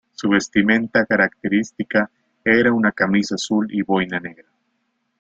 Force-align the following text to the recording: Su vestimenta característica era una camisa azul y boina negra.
Su 0.13 0.29
vestimenta 0.29 1.05
característica 1.05 2.09
era 2.43 2.73
una 2.73 2.91
camisa 2.91 3.35
azul 3.35 3.67
y 3.71 3.83
boina 3.83 4.19
negra. 4.19 4.47